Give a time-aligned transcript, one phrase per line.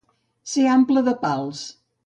[0.53, 1.65] Ser l'ample de Pals.